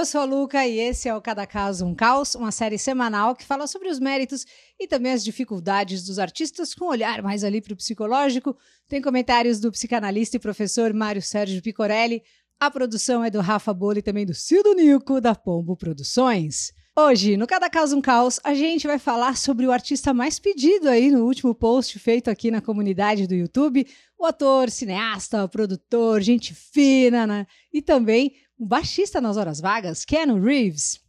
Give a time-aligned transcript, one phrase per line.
[0.00, 3.36] Eu sou a Luca e esse é o Cada Caso um Caos, uma série semanal
[3.36, 4.46] que fala sobre os méritos
[4.78, 8.56] e também as dificuldades dos artistas com um olhar mais ali para o psicológico.
[8.88, 12.22] Tem comentários do psicanalista e professor Mário Sérgio Picorelli.
[12.58, 16.72] A produção é do Rafa Bolo e também do Cildo Nico, da Pombo Produções.
[16.96, 20.88] Hoje, no Cada Caso um Caos, a gente vai falar sobre o artista mais pedido
[20.88, 23.86] aí no último post feito aqui na comunidade do YouTube,
[24.18, 27.46] o ator, cineasta, produtor, gente fina, né?
[27.70, 31.00] E também o baixista nas horas vagas, Keanu Reeves.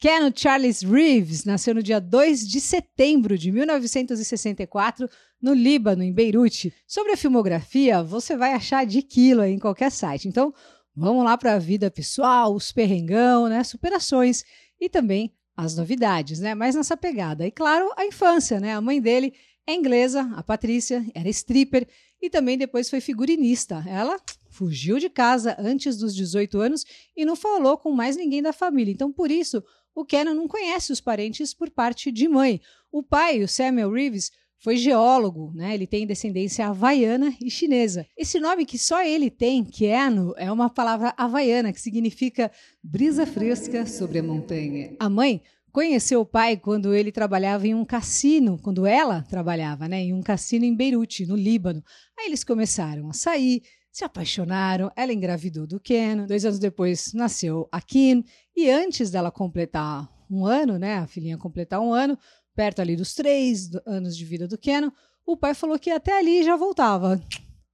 [0.00, 5.08] Keanu Charles Reeves nasceu no dia 2 de setembro de 1964
[5.40, 6.74] no Líbano, em Beirute.
[6.84, 10.26] Sobre a filmografia, você vai achar de quilo em qualquer site.
[10.26, 10.52] Então,
[10.92, 14.42] vamos lá para a vida pessoal, os perrengão, né, superações
[14.80, 16.52] e também as novidades, né?
[16.52, 17.46] Mas nessa pegada.
[17.46, 18.74] E claro, a infância, né?
[18.74, 19.32] A mãe dele
[19.68, 21.86] é inglesa, a Patrícia, era stripper
[22.20, 23.84] e também depois foi figurinista.
[23.86, 24.18] Ela
[24.52, 26.84] fugiu de casa antes dos 18 anos
[27.16, 28.92] e não falou com mais ninguém da família.
[28.92, 29.62] Então, por isso,
[29.94, 32.60] o Kenan não conhece os parentes por parte de mãe.
[32.90, 35.74] O pai, o Samuel Reeves, foi geólogo, né?
[35.74, 38.06] Ele tem descendência havaiana e chinesa.
[38.16, 42.50] Esse nome que só ele tem, Keanu, é uma palavra havaiana que significa
[42.82, 44.94] brisa fresca sobre a montanha.
[45.00, 50.02] A mãe conheceu o pai quando ele trabalhava em um cassino, quando ela trabalhava, né,
[50.02, 51.82] em um cassino em Beirute, no Líbano.
[52.16, 57.68] Aí eles começaram a sair, se apaixonaram, ela engravidou do Ken, dois anos depois nasceu
[57.70, 58.24] a Kim,
[58.56, 62.18] e antes dela completar um ano, né, a filhinha completar um ano,
[62.54, 64.90] perto ali dos três anos de vida do Ken,
[65.26, 67.20] o pai falou que até ali já voltava.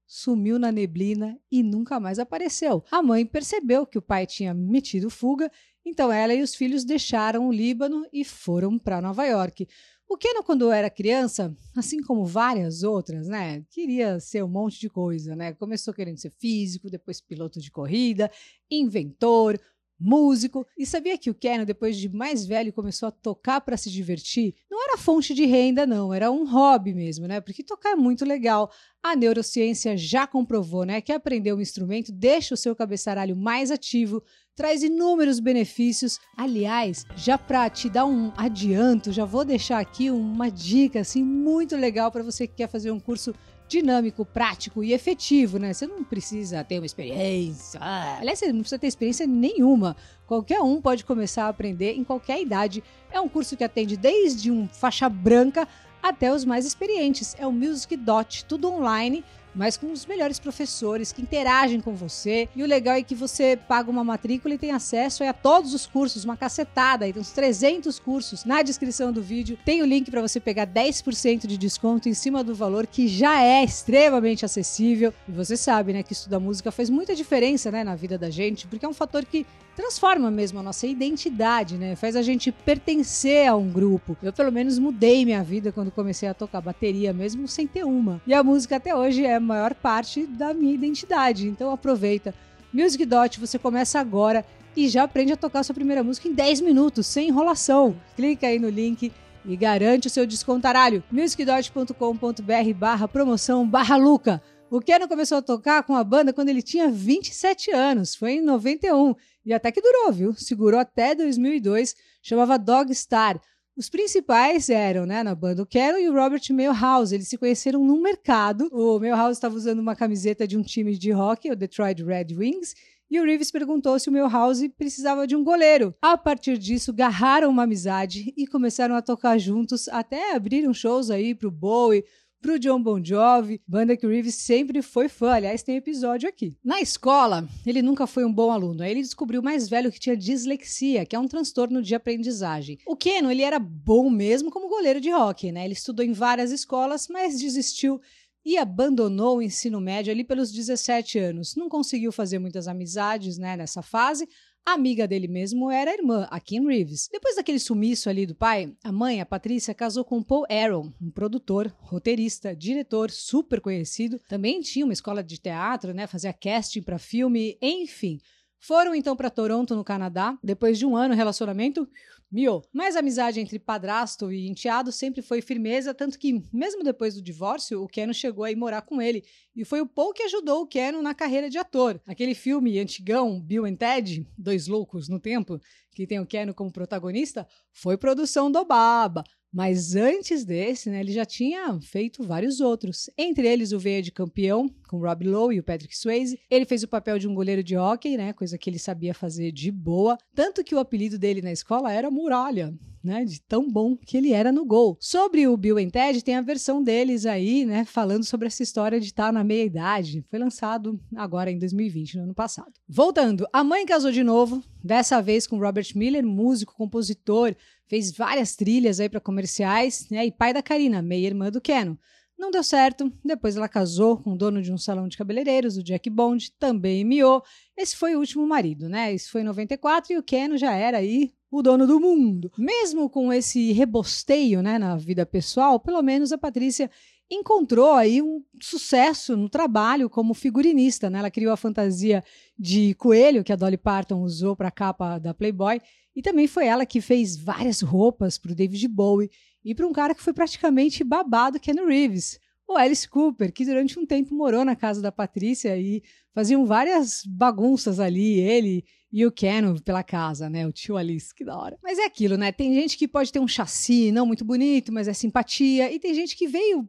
[0.07, 2.83] Sumiu na neblina e nunca mais apareceu.
[2.91, 5.51] A mãe percebeu que o pai tinha metido fuga,
[5.85, 9.69] então ela e os filhos deixaram o Líbano e foram para Nova York.
[10.09, 14.89] O Keno, quando era criança, assim como várias outras, né, queria ser um monte de
[14.89, 15.53] coisa, né?
[15.53, 18.31] Começou querendo ser físico, depois piloto de corrida,
[18.71, 19.61] inventor,
[20.01, 20.67] músico.
[20.79, 24.55] E sabia que o Keno, depois de mais velho, começou a tocar para se divertir?
[24.89, 27.43] Era fonte de renda, não, era um hobby mesmo, né?
[27.43, 28.73] Porque tocar é muito legal.
[29.03, 34.23] A neurociência já comprovou, né, que aprender um instrumento deixa o seu cabeçalho mais ativo,
[34.57, 36.19] traz inúmeros benefícios.
[36.35, 41.77] Aliás, já para te dar um adianto, já vou deixar aqui uma dica assim muito
[41.77, 43.35] legal para você que quer fazer um curso
[43.69, 45.73] dinâmico, prático e efetivo, né?
[45.73, 47.79] Você não precisa ter uma experiência.
[47.81, 49.95] Aliás, você não precisa ter experiência nenhuma.
[50.27, 52.83] Qualquer um pode começar a aprender em qualquer idade.
[53.13, 55.69] É um curso que atende desde um faixa branca
[56.03, 57.37] até os mais experientes.
[57.39, 59.23] É o Music Dot, tudo online
[59.59, 62.49] mas com os melhores professores que interagem com você.
[62.55, 65.85] E o legal é que você paga uma matrícula e tem acesso a todos os
[65.85, 68.45] cursos, uma cacetada, aí tem uns 300 cursos.
[68.45, 72.45] Na descrição do vídeo tem o link para você pegar 10% de desconto em cima
[72.45, 75.13] do valor que já é extremamente acessível.
[75.29, 78.69] E você sabe, né, que estudar música faz muita diferença, né, na vida da gente,
[78.69, 79.45] porque é um fator que
[79.79, 81.95] transforma mesmo a nossa identidade, né?
[81.95, 84.17] Faz a gente pertencer a um grupo.
[84.21, 88.21] Eu, pelo menos, mudei minha vida quando comecei a tocar bateria, mesmo sem ter uma.
[88.27, 91.47] E a música até hoje é a maior parte da minha identidade.
[91.47, 92.35] Então aproveita.
[92.73, 94.45] Music Dot, você começa agora
[94.77, 97.95] e já aprende a tocar sua primeira música em 10 minutos, sem enrolação.
[98.17, 99.13] Clica aí no link
[99.45, 101.05] e garante o seu descontaralho.
[101.09, 104.43] musicdot.com.br barra promoção barra Luca.
[104.71, 108.43] O Kenan começou a tocar com a banda quando ele tinha 27 anos, foi em
[108.43, 109.15] 91,
[109.47, 110.35] e até que durou, viu?
[110.35, 113.41] Segurou até 2002, chamava Dog Star.
[113.75, 117.15] Os principais eram, né, na banda, o Kenan e o Robert Milhouse.
[117.15, 118.69] Eles se conheceram no mercado.
[118.71, 122.75] O Milhouse estava usando uma camiseta de um time de hockey, o Detroit Red Wings,
[123.11, 125.95] e o Reeves perguntou se o Milhouse precisava de um goleiro.
[126.03, 131.35] A partir disso, garraram uma amizade e começaram a tocar juntos, até abriram shows aí
[131.35, 132.05] pro Bowie,
[132.41, 135.33] pro John Bon Jovi, banda que o Reeves sempre foi fã.
[135.33, 136.57] Aliás, tem episódio aqui.
[136.65, 138.83] Na escola, ele nunca foi um bom aluno.
[138.83, 142.79] Aí ele descobriu mais velho que tinha dislexia, que é um transtorno de aprendizagem.
[142.87, 145.65] O Keno, ele era bom mesmo como goleiro de hockey, né?
[145.65, 148.01] Ele estudou em várias escolas, mas desistiu
[148.45, 151.55] e abandonou o ensino médio ali pelos 17 anos.
[151.55, 154.27] Não conseguiu fazer muitas amizades né, nessa fase,
[154.69, 157.09] a amiga dele mesmo era a irmã, a Kim Reeves.
[157.11, 161.11] Depois daquele sumiço ali do pai, a mãe, a Patrícia, casou com Paul Aaron, um
[161.11, 164.21] produtor, roteirista, diretor super conhecido.
[164.29, 166.07] Também tinha uma escola de teatro, né?
[166.07, 168.21] Fazia casting para filme, enfim.
[168.61, 170.37] Foram então para Toronto, no Canadá.
[170.43, 171.89] Depois de um ano relacionamento,
[172.31, 172.65] miou.
[172.73, 177.23] Mas a amizade entre padrasto e enteado sempre foi firmeza, tanto que, mesmo depois do
[177.23, 179.25] divórcio, o Keanu chegou a ir morar com ele.
[179.55, 182.01] E foi o Paul que ajudou o Keanu na carreira de ator.
[182.07, 185.61] Aquele filme antigão, Bill and Ted, Dois Loucos no Tempo,
[185.95, 189.25] que tem o Keanu como protagonista, foi produção do Baba.
[189.53, 193.09] Mas antes desse, né, ele já tinha feito vários outros.
[193.17, 196.39] Entre eles, o Veia de Campeão, com Rob Lowe e o Patrick Swayze.
[196.51, 199.51] Ele fez o papel de um goleiro de hóquei, né, coisa que ele sabia fazer
[199.53, 200.19] de boa.
[200.35, 204.33] Tanto que o apelido dele na escola era Muralha, né, de tão bom que ele
[204.33, 204.97] era no gol.
[205.01, 209.01] Sobre o Bill e Ted, tem a versão deles aí, né, falando sobre essa história
[209.01, 210.25] de estar na meia-idade.
[210.29, 212.73] Foi lançado agora em 2020, no ano passado.
[212.89, 217.55] Voltando, a mãe casou de novo, dessa vez com Robert Miller, músico, compositor,
[217.87, 220.27] fez várias trilhas aí para comerciais, né?
[220.27, 221.99] E pai da Karina, meia-irmã do Keno.
[222.39, 225.83] Não deu certo, depois ela casou com o dono de um salão de cabeleireiros, o
[225.83, 227.43] Jack Bond, também miou.
[227.77, 229.13] Esse foi o último marido, né?
[229.13, 232.51] Isso foi em 94 e o Keno já era aí o dono do mundo.
[232.59, 236.91] Mesmo com esse rebosteio, né, na vida pessoal, pelo menos a Patrícia
[237.31, 241.19] encontrou aí um sucesso no trabalho como figurinista, né?
[241.19, 242.25] Ela criou a fantasia
[242.59, 245.81] de coelho que a Dolly Parton usou para a capa da Playboy
[246.17, 249.31] e também foi ela que fez várias roupas para o David Bowie
[249.65, 253.99] e para um cara que foi praticamente babado, Ken Reeves, o Alice Cooper, que durante
[253.99, 256.03] um tempo morou na casa da Patrícia e
[256.35, 260.67] faziam várias bagunças ali, ele e o Ken pela casa, né?
[260.67, 261.79] O tio Alice, que da hora.
[261.83, 262.53] Mas é aquilo, né?
[262.53, 266.15] Tem gente que pode ter um chassi não muito bonito, mas é simpatia, e tem
[266.15, 266.89] gente que veio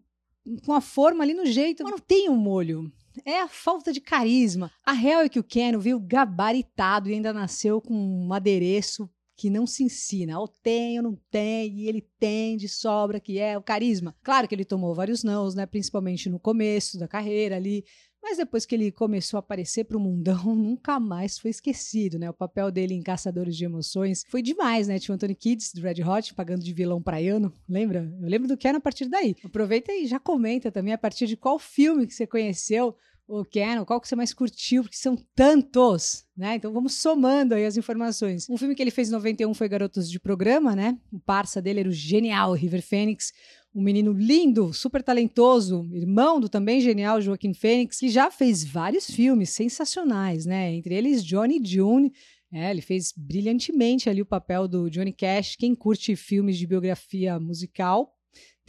[0.66, 2.92] com a forma ali no jeito, mas não tem um molho
[3.26, 4.72] é a falta de carisma.
[4.86, 9.50] A real é que o Ken veio gabaritado e ainda nasceu com um adereço que
[9.50, 10.40] não se ensina.
[10.40, 14.16] Ou tem ou não tem, e ele tem de sobra, que é o carisma.
[14.22, 15.66] Claro que ele tomou vários nãos, né?
[15.66, 17.86] Principalmente no começo da carreira ali.
[18.22, 22.30] Mas depois que ele começou a aparecer para o mundão, nunca mais foi esquecido, né?
[22.30, 25.00] O papel dele em Caçadores de Emoções foi demais, né?
[25.00, 28.12] Tinha o Anthony Kids, do Red Hot, pagando de vilão praiano, lembra?
[28.22, 29.36] Eu lembro do que era a partir daí.
[29.44, 32.96] Aproveita e já comenta também a partir de qual filme que você conheceu
[33.30, 36.56] o Ken, qual que você mais curtiu, porque são tantos, né?
[36.56, 38.50] Então vamos somando aí as informações.
[38.50, 40.98] Um filme que ele fez em 91 foi Garotos de Programa, né?
[41.14, 43.32] O parça dele era o genial River Phoenix,
[43.74, 49.06] um menino lindo, super talentoso, irmão do também genial Joaquim Phoenix, que já fez vários
[49.06, 50.74] filmes sensacionais, né?
[50.74, 52.12] Entre eles Johnny June,
[52.52, 55.56] é, ele fez brilhantemente ali o papel do Johnny Cash.
[55.56, 58.12] Quem curte filmes de biografia musical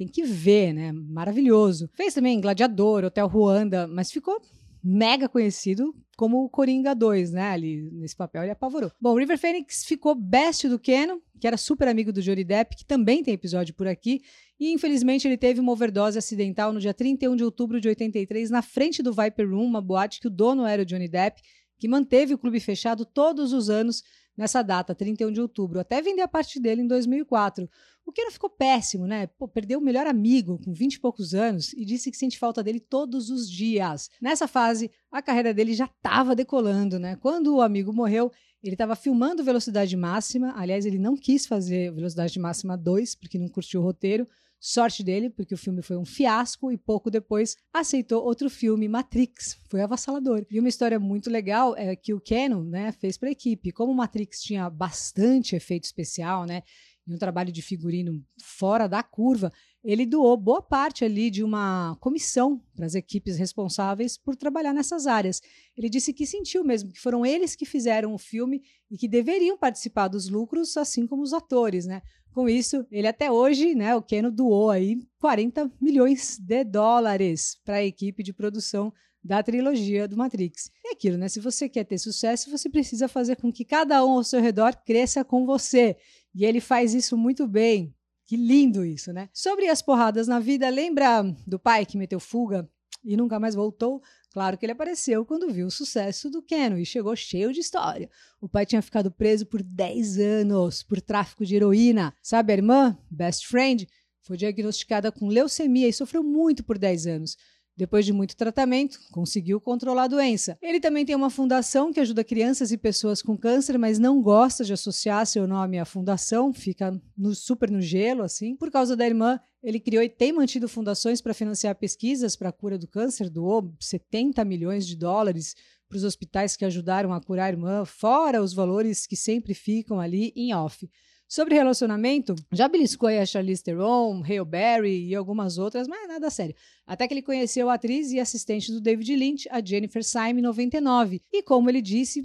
[0.01, 0.93] tem que ver, né?
[0.93, 1.91] Maravilhoso.
[1.93, 4.41] Fez também Gladiador, Hotel Ruanda, mas ficou
[4.83, 7.51] mega conhecido como o Coringa 2, né?
[7.51, 8.91] Ali nesse papel ele apavorou.
[8.99, 12.85] Bom, River Phoenix ficou best do Keno, que era super amigo do Johnny Depp, que
[12.87, 14.23] também tem episódio por aqui,
[14.59, 18.63] e infelizmente ele teve uma overdose acidental no dia 31 de outubro de 83 na
[18.63, 21.43] frente do Viper Room, uma boate que o dono era o Johnny Depp,
[21.79, 24.03] que manteve o clube fechado todos os anos
[24.41, 27.69] nessa data, 31 de outubro, até vender a parte dele em 2004.
[28.07, 29.27] O Keno ficou péssimo, né?
[29.27, 32.63] Pô, perdeu o melhor amigo com 20 e poucos anos e disse que sente falta
[32.63, 34.09] dele todos os dias.
[34.19, 37.17] Nessa fase, a carreira dele já estava decolando, né?
[37.17, 38.33] Quando o amigo morreu,
[38.63, 40.55] ele estava filmando Velocidade Máxima.
[40.57, 44.27] Aliás, ele não quis fazer Velocidade Máxima 2, porque não curtiu o roteiro.
[44.63, 49.59] Sorte dele, porque o filme foi um fiasco e pouco depois aceitou outro filme, Matrix.
[49.71, 50.45] Foi avassalador.
[50.51, 53.73] E uma história muito legal é que o Canon né, fez para a equipe.
[53.73, 56.63] Como Matrix tinha bastante efeito especial, né?
[57.11, 59.53] e um trabalho de figurino fora da curva,
[59.83, 65.07] ele doou boa parte ali de uma comissão para as equipes responsáveis por trabalhar nessas
[65.07, 65.41] áreas.
[65.77, 69.59] Ele disse que sentiu mesmo que foram eles que fizeram o filme e que deveriam
[69.59, 72.03] participar dos lucros, assim como os atores, né?
[72.33, 77.77] Com isso, ele até hoje, né, o Keno doou aí 40 milhões de dólares para
[77.77, 80.71] a equipe de produção da trilogia do Matrix.
[80.87, 81.29] É aquilo, né?
[81.29, 84.75] Se você quer ter sucesso, você precisa fazer com que cada um ao seu redor
[84.85, 85.97] cresça com você.
[86.35, 87.95] E ele faz isso muito bem.
[88.27, 89.29] Que lindo isso, né?
[89.33, 92.69] Sobre as porradas na vida, lembra do pai que meteu fuga
[93.05, 94.01] e nunca mais voltou?
[94.33, 98.09] Claro que ele apareceu quando viu o sucesso do Keno e chegou cheio de história.
[98.41, 102.15] O pai tinha ficado preso por 10 anos por tráfico de heroína.
[102.23, 103.89] Sabe a irmã, best friend,
[104.23, 107.37] foi diagnosticada com leucemia e sofreu muito por 10 anos.
[107.77, 110.59] Depois de muito tratamento, conseguiu controlar a doença.
[110.61, 114.65] Ele também tem uma fundação que ajuda crianças e pessoas com câncer, mas não gosta
[114.65, 118.55] de associar seu nome à fundação, fica no, super no gelo, assim.
[118.57, 122.53] Por causa da irmã, ele criou e tem mantido fundações para financiar pesquisas para a
[122.53, 125.55] cura do câncer, doou 70 milhões de dólares
[125.89, 129.99] para os hospitais que ajudaram a curar a irmã, fora os valores que sempre ficam
[129.99, 130.89] ali em off.
[131.31, 136.57] Sobre relacionamento, já beliscou a Charlize Theron, Hale Berry e algumas outras, mas nada sério.
[136.85, 140.43] Até que ele conheceu a atriz e assistente do David Lynch, a Jennifer Syme, em
[140.43, 141.23] 99.
[141.33, 142.21] E como ele disse,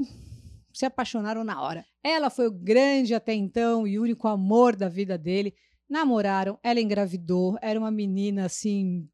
[0.74, 1.86] se apaixonaram na hora.
[2.04, 5.54] Ela foi o grande até então e único amor da vida dele.
[5.88, 9.08] Namoraram, ela engravidou, era uma menina assim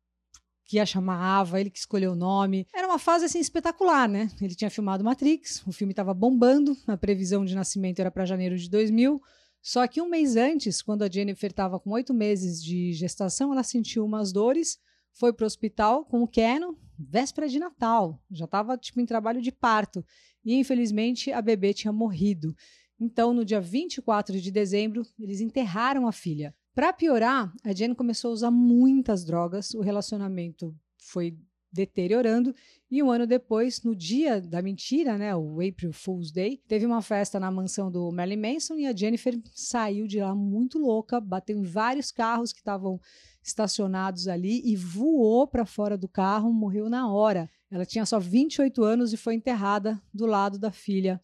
[0.64, 2.66] que a chamava, ele que escolheu o nome.
[2.74, 4.32] Era uma fase assim espetacular, né?
[4.42, 8.58] Ele tinha filmado Matrix, o filme estava bombando, a previsão de nascimento era para janeiro
[8.58, 9.22] de 2000.
[9.62, 13.64] Só que um mês antes, quando a Jennifer estava com oito meses de gestação, ela
[13.64, 14.80] sentiu umas dores,
[15.14, 19.42] foi para o hospital com o Keno, véspera de Natal, já estava tipo em trabalho
[19.42, 20.04] de parto.
[20.44, 22.56] E infelizmente a bebê tinha morrido.
[23.00, 26.56] Então, no dia 24 de dezembro, eles enterraram a filha.
[26.74, 31.38] Para piorar, a Jen começou a usar muitas drogas, o relacionamento foi
[31.72, 32.54] deteriorando
[32.90, 37.02] e um ano depois, no dia da mentira, né, o April Fool's Day, teve uma
[37.02, 41.58] festa na mansão do Marilyn Manson e a Jennifer saiu de lá muito louca, bateu
[41.58, 43.00] em vários carros que estavam
[43.42, 47.50] estacionados ali e voou para fora do carro, morreu na hora.
[47.72, 51.20] Ela tinha só 28 anos e foi enterrada do lado da filha.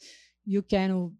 [0.45, 1.11] E o Ken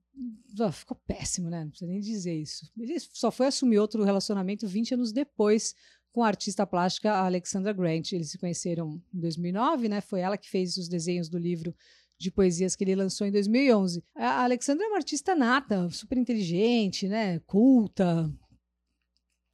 [0.72, 1.63] ficou péssimo, né?
[1.63, 2.72] Não precisa nem dizer isso.
[2.77, 5.75] Ele só foi assumir outro relacionamento 20 anos depois
[6.17, 8.12] com a artista plástica Alexandra Grant.
[8.12, 10.01] Eles se conheceram em 2009, né?
[10.01, 11.75] Foi ela que fez os desenhos do livro
[12.17, 14.03] de poesias que ele lançou em 2011.
[14.15, 17.38] A Alexandra é uma artista nata, super inteligente, né?
[17.45, 18.33] Culta,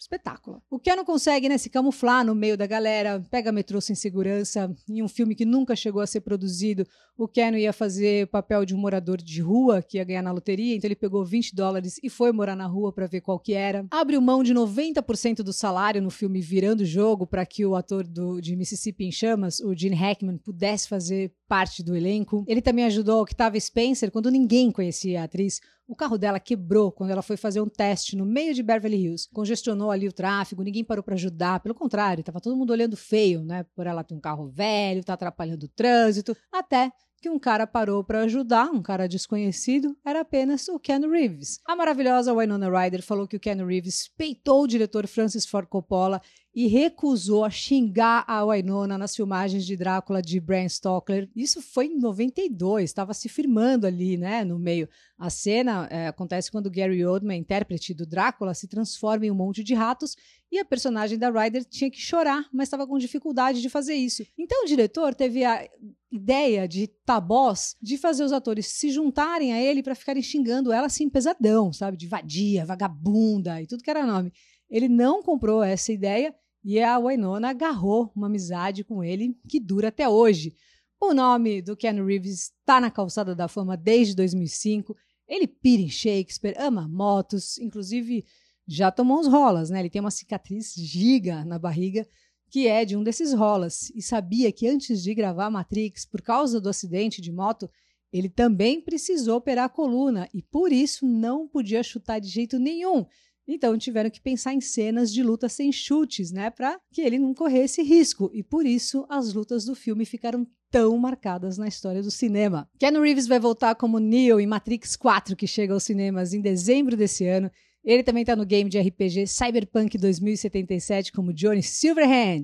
[0.03, 0.62] espetáculo.
[0.69, 4.74] O Keanu consegue né, se camuflar no meio da galera, pega metrô sem segurança.
[4.88, 6.86] Em um filme que nunca chegou a ser produzido,
[7.17, 10.31] o Keanu ia fazer o papel de um morador de rua que ia ganhar na
[10.31, 13.53] loteria, então ele pegou 20 dólares e foi morar na rua para ver qual que
[13.53, 13.86] era.
[13.91, 18.41] Abriu mão de 90% do salário no filme Virando Jogo para que o ator do,
[18.41, 22.43] de Mississippi em Chamas, o Gene Hackman, pudesse fazer parte do elenco.
[22.48, 25.62] Ele também ajudou a Octavia Spencer quando ninguém conhecia a atriz.
[25.86, 29.28] O carro dela quebrou quando ela foi fazer um teste no meio de Beverly Hills.
[29.34, 31.60] Congestionou ali o tráfego, ninguém parou para ajudar.
[31.60, 33.66] Pelo contrário, estava todo mundo olhando feio, né?
[33.75, 36.36] Por ela ter um carro velho, tá atrapalhando o trânsito.
[36.52, 36.92] Até
[37.24, 41.62] que um cara parou para ajudar, um cara desconhecido, era apenas o Ken Reeves.
[41.65, 46.22] A maravilhosa Winona Ryder falou que o Ken Reeves peitou o diretor Francis Ford Coppola
[46.53, 51.30] e recusou a xingar a Winona nas filmagens de Drácula de Bram Stoker.
[51.34, 54.89] Isso foi em 92, estava se firmando ali, né, no meio.
[55.18, 59.63] A cena é, acontece quando Gary Oldman, intérprete do Drácula, se transforma em um monte
[59.63, 60.18] de ratos
[60.51, 64.24] e a personagem da Ryder tinha que chorar, mas estava com dificuldade de fazer isso.
[64.38, 65.68] Então o diretor teve a
[66.13, 70.86] ideia de Tabós de fazer os atores se juntarem a ele para ficarem xingando ela
[70.86, 74.32] assim pesadão, sabe, de vadia, vagabunda e tudo que era nome.
[74.70, 79.88] Ele não comprou essa ideia e a Wainona agarrou uma amizade com ele que dura
[79.88, 80.55] até hoje.
[81.01, 84.96] O nome do Ken Reeves está na calçada da fama desde 2005.
[85.27, 88.24] Ele pira em Shakespeare, ama motos, inclusive
[88.67, 89.79] já tomou uns rolas, né?
[89.79, 92.08] Ele tem uma cicatriz giga na barriga
[92.53, 96.62] que é de um desses rolas e sabia que antes de gravar Matrix, por causa
[96.62, 97.67] do acidente de moto,
[98.12, 103.07] ele também precisou operar a coluna e por isso não podia chutar de jeito nenhum.
[103.48, 107.33] Então tiveram que pensar em cenas de luta sem chutes, né, para que ele não
[107.33, 108.29] corresse risco.
[108.31, 112.69] E por isso as lutas do filme ficaram tão marcadas na história do cinema.
[112.77, 116.95] Ken Reeves vai voltar como Neo em Matrix 4, que chega aos cinemas em dezembro
[116.95, 117.50] desse ano.
[117.84, 122.44] Ele também está no game de RPG Cyberpunk 2077 como Johnny Silverhand.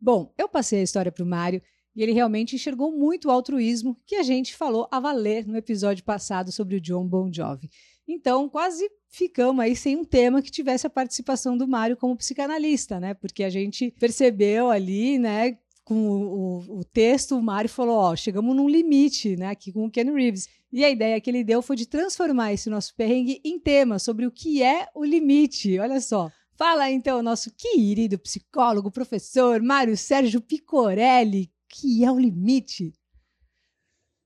[0.00, 1.62] Bom, eu passei a história para o Mário
[1.96, 6.04] e ele realmente enxergou muito o altruísmo que a gente falou a valer no episódio
[6.04, 7.70] passado sobre o John Bon Jovi.
[8.06, 13.00] Então, quase ficamos aí sem um tema que tivesse a participação do Mário como psicanalista,
[13.00, 13.14] né?
[13.14, 18.16] Porque a gente percebeu ali, né, com o, o, o texto, o Mário falou: ó,
[18.16, 20.48] chegamos num limite, né, aqui com o Ken Reeves.
[20.74, 24.26] E a ideia que ele deu foi de transformar esse nosso perrengue em tema sobre
[24.26, 25.78] o que é o limite.
[25.78, 26.32] Olha só.
[26.56, 32.92] Fala então, nosso querido psicólogo, professor Mário Sérgio Picorelli, que é o limite.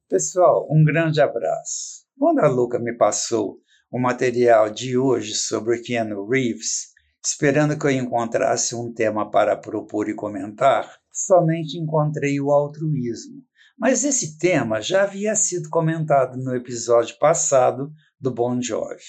[0.09, 2.07] Pessoal, um grande abraço.
[2.19, 7.91] Quando a Luca me passou o material de hoje sobre Keanu Reeves, esperando que eu
[7.91, 13.43] encontrasse um tema para propor e comentar, somente encontrei o altruísmo.
[13.79, 19.01] Mas esse tema já havia sido comentado no episódio passado do Bon Jovi.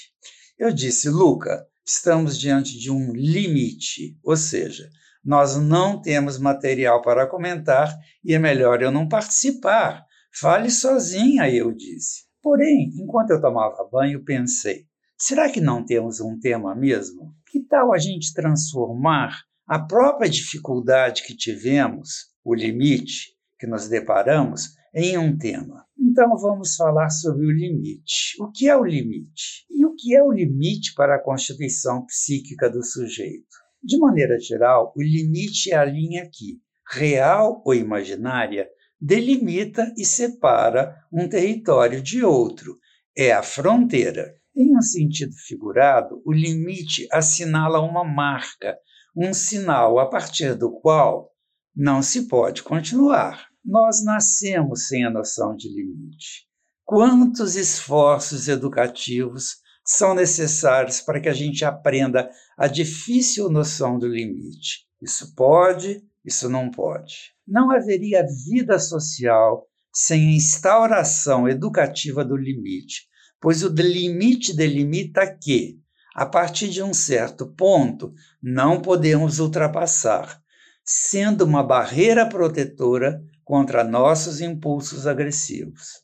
[0.59, 4.87] Eu disse, Luca, estamos diante de um limite, ou seja,
[5.25, 7.91] nós não temos material para comentar
[8.23, 10.05] e é melhor eu não participar.
[10.39, 12.25] Fale sozinha, eu disse.
[12.39, 14.85] Porém, enquanto eu tomava banho, pensei:
[15.17, 17.33] será que não temos um tema mesmo?
[17.49, 19.35] Que tal a gente transformar
[19.65, 25.85] a própria dificuldade que tivemos, o limite que nos deparamos, em um tema?
[25.99, 28.35] Então vamos falar sobre o limite.
[28.39, 29.65] O que é o limite?
[29.69, 33.45] E o que é o limite para a constituição psíquica do sujeito?
[33.83, 38.67] De maneira geral, o limite é a linha que, real ou imaginária,
[38.99, 42.77] delimita e separa um território de outro.
[43.15, 44.33] É a fronteira.
[44.55, 48.77] Em um sentido figurado, o limite assinala uma marca,
[49.15, 51.29] um sinal a partir do qual
[51.75, 53.48] não se pode continuar.
[53.63, 56.47] Nós nascemos sem a noção de limite.
[56.85, 64.85] Quantos esforços educativos são necessários para que a gente aprenda a difícil noção do limite.
[65.01, 67.33] Isso pode, isso não pode.
[67.47, 73.07] Não haveria vida social sem a instauração educativa do limite,
[73.41, 75.79] pois o limite delimita que,
[76.15, 80.39] a partir de um certo ponto, não podemos ultrapassar,
[80.83, 83.19] sendo uma barreira protetora
[83.49, 86.03] contra nossos impulsos agressivos.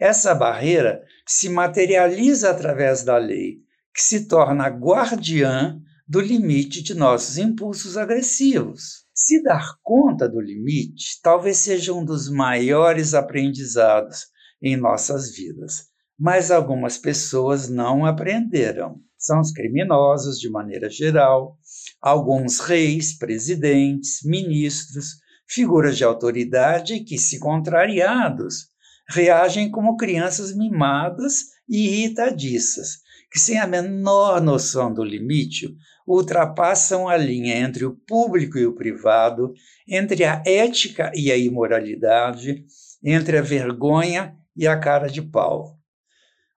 [0.00, 3.58] Essa barreira se materializa através da lei,
[3.94, 9.04] que se torna guardiã do limite de nossos impulsos agressivos.
[9.14, 14.28] Se dar conta do limite talvez seja um dos maiores aprendizados
[14.62, 15.88] em nossas vidas,
[16.18, 19.02] mas algumas pessoas não aprenderam.
[19.18, 21.58] São os criminosos, de maneira geral,
[22.00, 28.68] alguns reis, presidentes, ministros, figuras de autoridade que, se contrariados,
[29.08, 32.98] reagem como crianças mimadas e irritadiças,
[33.30, 35.76] que, sem a menor noção do limite,
[36.06, 39.52] ultrapassam a linha entre o público e o privado,
[39.88, 42.64] entre a ética e a imoralidade,
[43.02, 45.76] entre a vergonha e a cara de pau.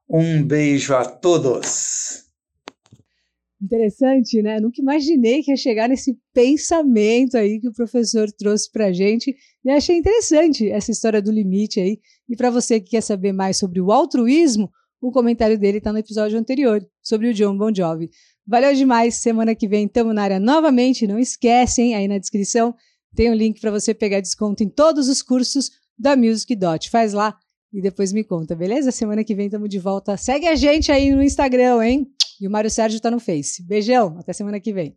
[0.07, 2.28] Um beijo a todos!
[3.61, 4.59] Interessante, né?
[4.59, 9.35] Nunca imaginei que ia chegar nesse pensamento aí que o professor trouxe para gente
[9.65, 11.99] e achei interessante essa história do limite aí.
[12.29, 15.99] E para você que quer saber mais sobre o altruísmo, o comentário dele está no
[15.99, 18.09] episódio anterior sobre o John Bon Jovi.
[18.47, 19.15] Valeu demais.
[19.15, 21.05] Semana que vem estamos na área novamente.
[21.05, 22.73] Não esquecem, aí na descrição
[23.13, 26.89] tem um link para você pegar desconto em todos os cursos da Music Dot.
[26.89, 27.37] Faz lá
[27.71, 28.91] e depois me conta, beleza?
[28.91, 30.17] Semana que vem estamos de volta.
[30.17, 32.07] Segue a gente aí no Instagram, hein?
[32.39, 33.63] E o Mário Sérgio está no Face.
[33.63, 34.95] Beijão, até semana que vem.